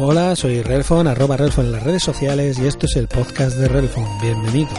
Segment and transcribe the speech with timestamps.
[0.00, 3.66] Hola, soy Relfon, arroba Relfon en las redes sociales y esto es el podcast de
[3.66, 4.06] Relfon.
[4.22, 4.78] Bienvenidos.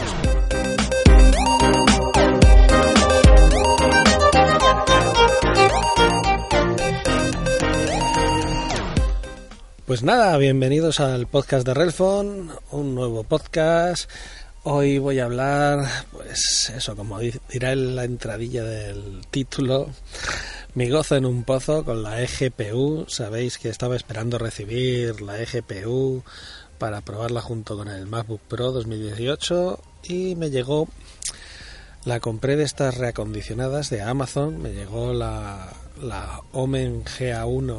[9.84, 14.10] Pues nada, bienvenidos al podcast de Relfon, un nuevo podcast.
[14.62, 19.88] Hoy voy a hablar, pues eso, como dirá en la entradilla del título,
[20.74, 23.06] mi gozo en un pozo con la eGPU.
[23.08, 26.22] Sabéis que estaba esperando recibir la eGPU
[26.76, 30.88] para probarla junto con el MacBook Pro 2018 y me llegó,
[32.04, 35.72] la compré de estas reacondicionadas de Amazon, me llegó la,
[36.02, 37.78] la Omen GA1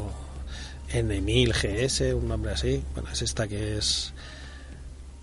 [0.94, 2.84] N1000 GS, un nombre así.
[2.96, 4.14] Bueno, es esta que es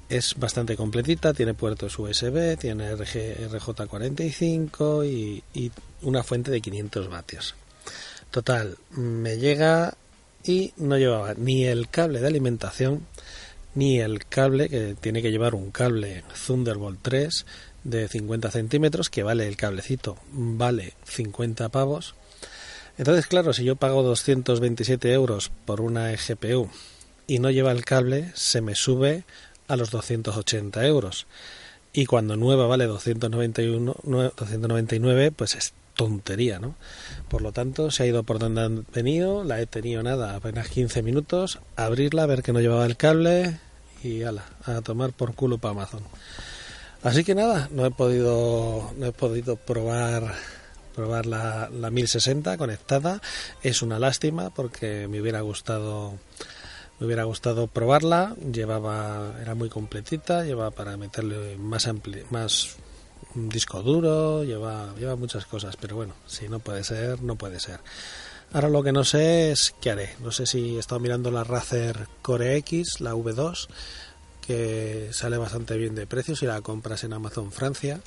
[0.08, 5.72] es bastante completita, tiene puertos USB, tiene RJ45 y, y,
[6.02, 7.54] una fuente de 500 vatios.
[8.30, 9.94] Total, me llega
[10.44, 13.06] y no llevaba ni el cable de alimentación
[13.74, 17.46] ni el cable que tiene que llevar un cable Thunderbolt 3
[17.84, 22.16] de 50 centímetros que vale el cablecito, vale 50 pavos
[22.98, 26.68] entonces, claro, si yo pago 227 euros por una GPU
[27.28, 29.22] y no lleva el cable, se me sube
[29.68, 31.26] a los 280 euros.
[31.92, 36.76] Y cuando nueva vale 291, 299, pues es tontería, ¿no?
[37.28, 40.68] Por lo tanto, se ha ido por donde han venido, la he tenido nada, apenas
[40.68, 43.58] 15 minutos, abrirla, ver que no llevaba el cable
[44.02, 46.02] y ala, a tomar por culo para Amazon.
[47.02, 50.34] Así que nada, no he podido, no he podido probar
[50.94, 53.20] probar la, la 1060 conectada.
[53.62, 56.14] Es una lástima porque me hubiera gustado
[56.98, 58.34] me hubiera gustado probarla.
[58.52, 62.76] Llevaba era muy completita, lleva para meterle más ampli, más
[63.34, 67.80] disco duro, lleva lleva muchas cosas, pero bueno, si no puede ser, no puede ser.
[68.52, 70.10] Ahora lo que no sé es qué haré.
[70.20, 73.68] No sé si he estado mirando la Razer Core X, la V2,
[74.48, 78.00] que sale bastante bien de precio si la compras en Amazon Francia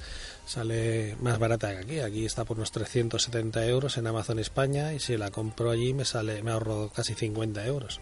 [0.47, 4.99] sale más barata que aquí aquí está por unos 370 euros en Amazon España y
[4.99, 7.99] si la compro allí me sale me ahorro casi 50 euros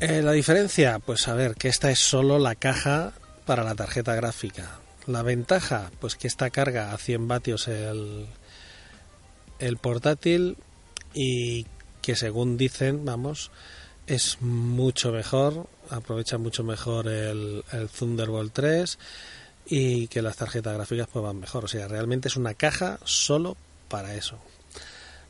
[0.00, 3.12] eh, la diferencia pues a ver que esta es solo la caja
[3.46, 8.26] para la tarjeta gráfica la ventaja pues que esta carga a 100 vatios el
[9.58, 10.56] el portátil
[11.14, 11.66] y
[12.02, 13.50] que según dicen vamos
[14.08, 18.98] es mucho mejor, aprovecha mucho mejor el, el, Thunderbolt 3
[19.66, 21.66] y que las tarjetas gráficas pues van mejor.
[21.66, 23.56] O sea, realmente es una caja solo
[23.88, 24.38] para eso.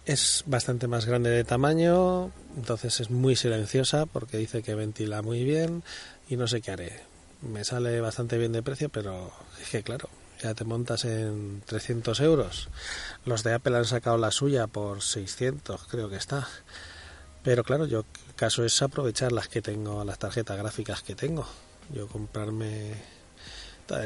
[0.08, 5.44] Es bastante más grande de tamaño, entonces es muy silenciosa porque dice que ventila muy
[5.44, 5.84] bien
[6.30, 7.00] y no sé qué haré.
[7.42, 9.30] Me sale bastante bien de precio, pero
[9.60, 10.08] es que claro,
[10.42, 12.70] ya te montas en 300 euros.
[13.26, 16.48] Los de Apple han sacado la suya por 600, creo que está.
[17.42, 21.46] Pero claro, yo caso es aprovechar las que tengo, las tarjetas gráficas que tengo.
[21.92, 22.94] Yo comprarme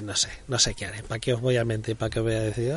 [0.02, 1.02] no sé, no sé qué haré.
[1.02, 1.96] ¿Para qué os voy a mentir?
[1.96, 2.72] ¿Para qué os voy a decir?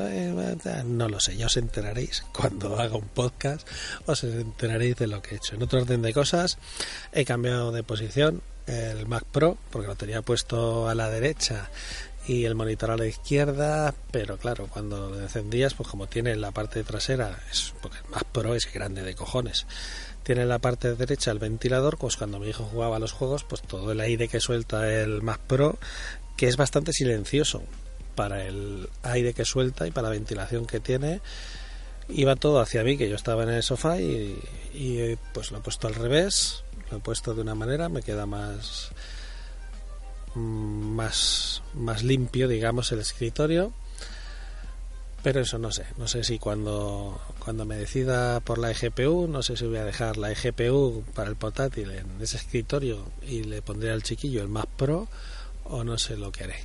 [0.86, 3.68] No lo sé, ya os enteraréis cuando haga un podcast,
[4.06, 5.56] os enteraréis de lo que he hecho.
[5.56, 6.58] En otro orden de cosas,
[7.12, 11.70] he cambiado de posición el Mac Pro, porque lo tenía puesto a la derecha
[12.28, 16.50] y el monitor a la izquierda, pero claro, cuando lo encendías, pues como tiene la
[16.50, 19.68] parte trasera, es porque el Mac Pro es grande de cojones
[20.26, 23.44] tiene en la parte derecha el ventilador, pues cuando mi hijo jugaba a los juegos,
[23.44, 25.78] pues todo el aire que suelta el Mac Pro,
[26.38, 27.64] que es bastante silencioso
[28.16, 31.22] para el aire que suelta y para la ventilación que tiene,
[32.10, 35.88] iba todo hacia mí, que yo estaba en el sofá y, pues lo he puesto
[35.88, 38.92] al revés, lo he puesto de una manera, me queda más
[40.36, 43.74] más más limpio, digamos, el escritorio.
[45.24, 49.42] Pero eso no sé, no sé si cuando, cuando me decida por la eGPU, no
[49.42, 53.64] sé si voy a dejar la eGPU para el portátil en ese escritorio y le
[53.64, 55.08] pondré al chiquillo el Mac Pro
[55.66, 56.56] o no sé lo que haré.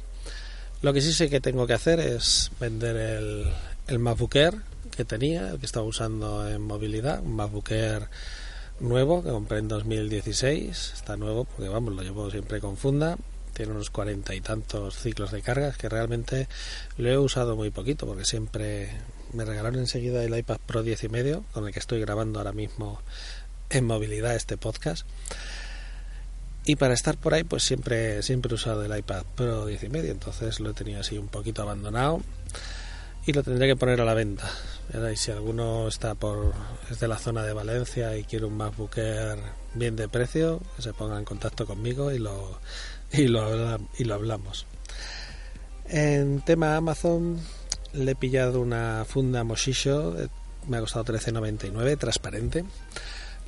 [0.83, 3.53] Lo que sí sé que tengo que hacer es vender el,
[3.87, 4.55] el MacBook Air
[4.97, 8.09] que tenía, el que estaba usando en movilidad, un MacBook Air
[8.81, 13.17] nuevo que compré en 2016, está nuevo porque vamos, lo llevo siempre con funda.
[13.53, 16.49] Tiene unos cuarenta y tantos ciclos de cargas que realmente
[16.97, 18.91] lo he usado muy poquito porque siempre
[19.33, 22.53] me regalaron enseguida el iPad Pro 10 y medio con el que estoy grabando ahora
[22.53, 23.03] mismo
[23.69, 25.07] en movilidad este podcast
[26.65, 29.89] y para estar por ahí pues siempre siempre he usado el iPad Pro 10 y
[29.89, 32.21] medio entonces lo he tenido así un poquito abandonado
[33.27, 34.51] y lo tendré que poner a la venta
[35.13, 36.53] y si alguno está por
[36.91, 39.39] es de la zona de Valencia y quiere un MacBook Air
[39.75, 42.59] bien de precio que se ponga en contacto conmigo y lo
[43.13, 44.67] y lo, y lo hablamos.
[45.89, 47.41] En tema Amazon
[47.93, 50.15] le he pillado una funda Moshisho,
[50.69, 52.65] me ha costado 13.99, transparente.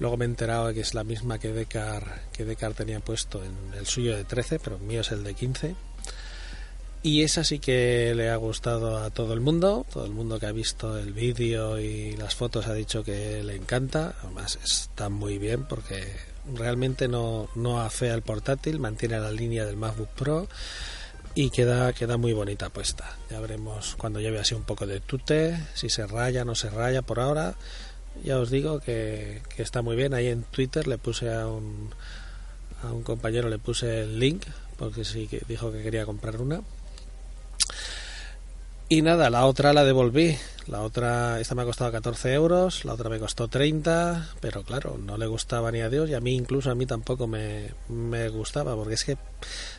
[0.03, 3.41] Luego me he enterado de que es la misma que Decar, que Decar tenía puesto
[3.45, 5.77] en el suyo de 13, pero el mío es el de 15.
[7.05, 9.87] Y esa sí que le ha gustado a todo el mundo.
[9.93, 13.55] Todo el mundo que ha visto el vídeo y las fotos ha dicho que le
[13.55, 14.17] encanta.
[14.25, 16.05] Además está muy bien porque
[16.53, 20.49] realmente no, no afea el portátil, mantiene la línea del MacBook Pro
[21.37, 23.19] y queda, queda muy bonita puesta.
[23.31, 27.03] Ya veremos cuando lleve así un poco de tute, si se raya, no se raya
[27.03, 27.55] por ahora.
[28.25, 30.15] Ya os digo que, está muy bien.
[30.15, 31.91] Ahí en Twitter le puse a un,
[32.83, 34.45] a un compañero, le puse el link
[34.77, 36.63] porque sí que dijo que quería comprar una
[38.93, 40.37] y nada, la otra la devolví.
[40.67, 44.99] La otra, esta me ha costado 14 euros, la otra me costó 30, pero claro,
[44.99, 48.29] no le gustaba ni a Dios y a mí incluso a mí tampoco me, me
[48.29, 49.17] gustaba, porque es que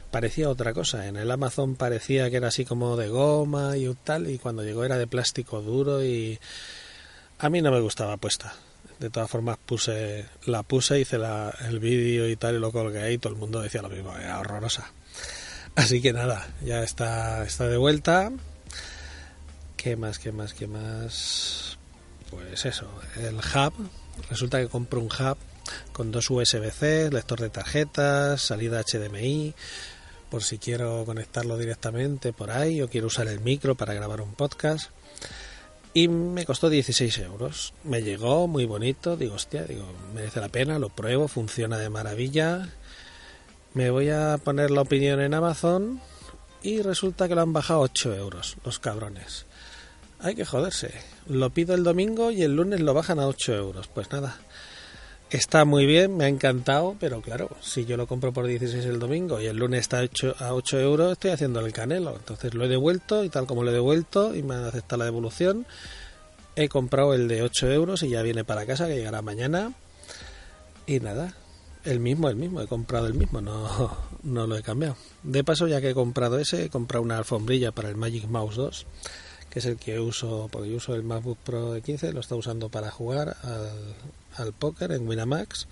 [0.10, 1.08] parecía otra cosa.
[1.08, 4.84] En el Amazon parecía que era así como de goma y tal, y cuando llegó
[4.84, 6.40] era de plástico duro y
[7.40, 8.54] a mí no me gustaba puesta.
[9.00, 13.12] De todas formas puse, la puse, hice la, el vídeo y tal y lo colgué
[13.12, 14.92] y todo el mundo decía lo mismo, era horrorosa.
[15.76, 18.32] Así que nada, ya está, está de vuelta
[19.84, 21.78] ¿Qué más, qué más, qué más?
[22.30, 22.88] Pues eso,
[23.18, 23.74] el hub.
[24.30, 25.38] Resulta que compro un hub
[25.92, 29.54] con dos USB-C, lector de tarjetas, salida HDMI,
[30.32, 34.36] por si quiero conectarlo directamente por ahí o quiero usar el micro para grabar un
[34.36, 34.90] podcast.
[35.94, 37.74] Y me costó 16 euros.
[37.84, 42.70] Me llegó muy bonito, digo, hostia, digo, merece la pena, lo pruebo, funciona de maravilla.
[43.74, 46.02] Me voy a poner la opinión en Amazon
[46.64, 49.46] y resulta que lo han bajado 8 euros, los cabrones.
[50.20, 50.94] Hay que joderse.
[51.28, 53.88] Lo pido el domingo y el lunes lo bajan a 8 euros.
[53.88, 54.38] Pues nada.
[55.34, 59.00] Está muy bien, me ha encantado, pero claro, si yo lo compro por 16 el
[59.00, 62.16] domingo y el lunes está hecho a 8 euros, estoy haciendo el canelo.
[62.16, 65.06] Entonces lo he devuelto y tal como lo he devuelto y me han aceptado la
[65.06, 65.66] devolución,
[66.56, 69.74] he comprado el de 8 euros y ya viene para casa, que llegará mañana.
[70.86, 71.34] Y nada,
[71.84, 74.98] el mismo, el mismo, he comprado el mismo, no, no lo he cambiado.
[75.24, 78.56] De paso, ya que he comprado ese, he comprado una alfombrilla para el Magic Mouse
[78.56, 78.86] 2
[79.54, 82.36] que es el que uso, porque yo uso el MacBook Pro de 15, lo está
[82.36, 83.70] usando para jugar al,
[84.36, 85.68] al póker en Winamax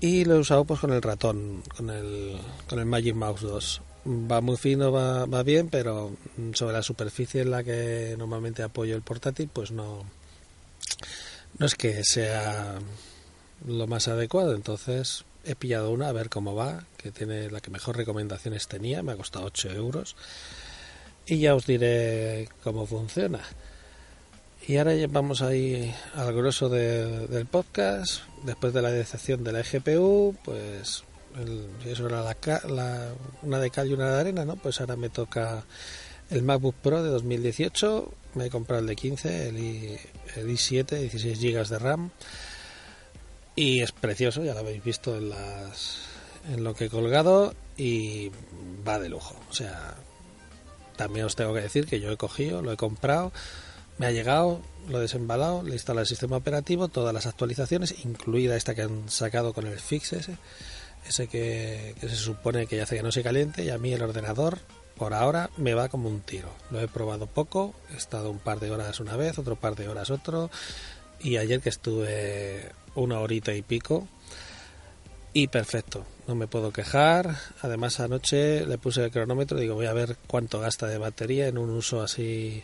[0.00, 3.82] y lo he usado pues con el ratón, con el, con el Magic Mouse 2.
[4.06, 6.16] Va muy fino, va, va bien, pero
[6.54, 10.06] sobre la superficie en la que normalmente apoyo el portátil, pues no,
[11.58, 12.78] no es que sea
[13.66, 14.54] lo más adecuado.
[14.54, 19.02] Entonces he pillado una a ver cómo va, que tiene la que mejor recomendaciones tenía,
[19.02, 20.16] me ha costado 8 euros
[21.26, 23.40] y ya os diré cómo funciona.
[24.66, 28.22] Y ahora vamos ahí al grueso del podcast.
[28.44, 31.04] Después de la decepción de la GPU, pues
[31.84, 32.22] eso era
[32.68, 34.56] la, una de cal y una de arena, ¿no?
[34.56, 35.64] Pues ahora me toca
[36.30, 38.12] el MacBook Pro de 2018.
[38.34, 39.98] Me he comprado el de 15, el, I,
[40.36, 42.10] el i7, 16 GB de RAM.
[43.56, 45.98] Y es precioso, ya lo habéis visto en, las,
[46.48, 47.52] en lo que he colgado.
[47.76, 48.30] Y
[48.86, 49.34] va de lujo.
[49.50, 49.96] O sea,
[50.96, 53.32] también os tengo que decir que yo he cogido, lo he comprado,
[53.98, 58.04] me ha llegado, lo he desembalado, le he instalado el sistema operativo, todas las actualizaciones,
[58.04, 60.36] incluida esta que han sacado con el fix ese,
[61.06, 64.02] ese que, se supone que ya hace que no se caliente y a mí el
[64.02, 64.58] ordenador
[64.96, 66.48] por ahora me va como un tiro.
[66.70, 69.88] Lo he probado poco, he estado un par de horas una vez, otro par de
[69.88, 70.50] horas otro
[71.20, 74.08] y ayer que estuve una horita y pico
[75.32, 77.36] y perfecto, no me puedo quejar.
[77.62, 81.58] Además, anoche le puse el cronómetro, digo, voy a ver cuánto gasta de batería en
[81.58, 82.62] un uso así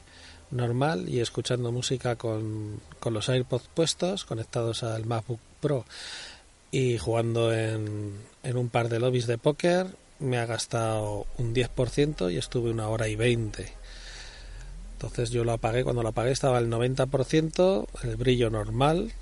[0.50, 5.84] normal y escuchando música con, con los AirPods puestos, conectados al MacBook Pro
[6.70, 9.86] y jugando en, en un par de lobbies de póker,
[10.18, 13.72] me ha gastado un 10% y estuve una hora y 20.
[14.92, 19.12] Entonces yo lo apagué, cuando lo apagué estaba al 90%, el brillo normal,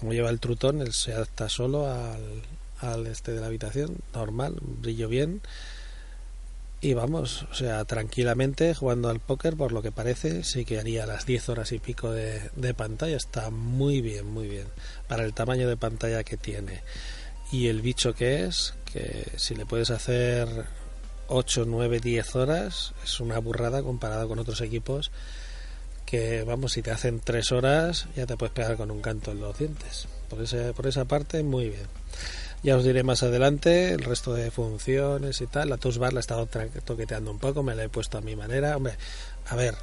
[0.00, 2.42] como lleva el trutón, él se adapta solo al,
[2.80, 5.40] al este de la habitación, normal, brillo bien.
[6.80, 11.06] Y vamos, o sea, tranquilamente jugando al póker, por lo que parece, sí que haría
[11.06, 13.16] las 10 horas y pico de, de pantalla.
[13.16, 14.66] Está muy bien, muy bien.
[15.08, 16.82] Para el tamaño de pantalla que tiene.
[17.50, 20.46] Y el bicho que es, que si le puedes hacer
[21.28, 25.10] 8, 9, 10 horas, es una burrada comparado con otros equipos
[26.04, 29.40] que, vamos, si te hacen 3 horas, ya te puedes pegar con un canto en
[29.40, 30.06] los dientes.
[30.28, 31.86] Por, ese, por esa parte, muy bien.
[32.64, 35.68] Ya os diré más adelante el resto de funciones y tal.
[35.68, 38.36] La touch bar la he estado toqueteando un poco, me la he puesto a mi
[38.36, 38.74] manera.
[38.74, 38.94] Hombre,
[39.50, 39.74] a ver,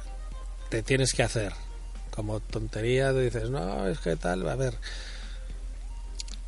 [0.68, 1.52] te tienes que hacer.
[2.10, 4.74] Como tontería, dices, no, es que tal, a ver.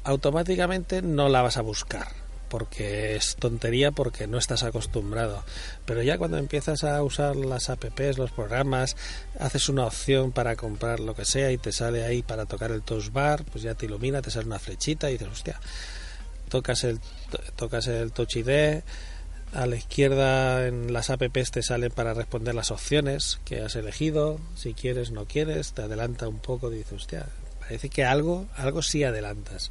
[0.02, 2.08] Automáticamente no la vas a buscar
[2.48, 5.44] porque es tontería porque no estás acostumbrado.
[5.86, 8.96] Pero ya cuando empiezas a usar las apps, los programas,
[9.38, 12.82] haces una opción para comprar lo que sea y te sale ahí para tocar el
[12.82, 15.60] touch bar, pues ya te ilumina, te sale una flechita y dices, hostia,
[16.48, 17.00] tocas el,
[17.56, 18.82] tocas el touch ID,
[19.52, 24.40] a la izquierda en las apps te salen para responder las opciones que has elegido,
[24.56, 27.26] si quieres, no quieres, te adelanta un poco, dices, hostia,
[27.60, 29.70] parece que algo, algo sí adelantas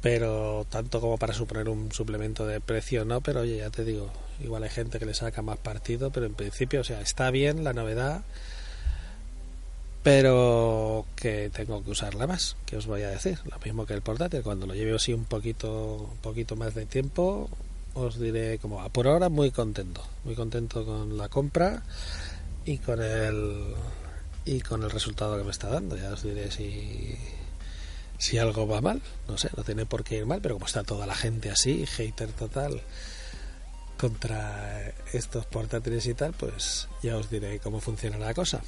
[0.00, 4.10] pero tanto como para suponer un suplemento de precio no, pero oye, ya te digo,
[4.42, 7.64] igual hay gente que le saca más partido, pero en principio, o sea, está bien
[7.64, 8.22] la novedad,
[10.02, 14.02] pero que tengo que usarla más, que os voy a decir, lo mismo que el
[14.02, 17.50] portátil, cuando lo lleve así un poquito, un poquito más de tiempo,
[17.94, 18.88] os diré cómo va.
[18.88, 21.82] Por ahora muy contento, muy contento con la compra
[22.64, 23.74] y con el
[24.44, 27.16] y con el resultado que me está dando, ya os diré si
[28.18, 30.82] si algo va mal, no sé, no tiene por qué ir mal, pero como está
[30.82, 32.80] toda la gente así, hater total
[33.98, 38.62] contra estos portátiles y tal, pues ya os diré cómo funciona la cosa.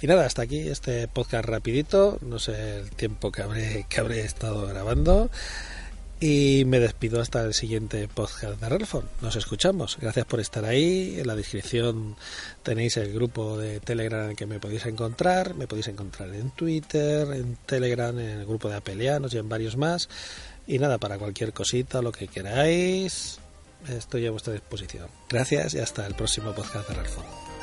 [0.00, 4.20] Y nada, hasta aquí este podcast rapidito, no sé el tiempo que habré que habré
[4.20, 5.30] estado grabando.
[6.20, 9.04] Y me despido hasta el siguiente podcast de Relfon.
[9.20, 9.98] Nos escuchamos.
[10.00, 11.16] Gracias por estar ahí.
[11.18, 12.16] En la descripción
[12.62, 15.54] tenéis el grupo de Telegram en el que me podéis encontrar.
[15.54, 19.76] Me podéis encontrar en Twitter, en Telegram, en el grupo de Apelianos y en varios
[19.76, 20.08] más.
[20.66, 23.38] Y nada, para cualquier cosita, lo que queráis,
[23.88, 25.08] estoy a vuestra disposición.
[25.28, 27.53] Gracias y hasta el próximo podcast de Relfon.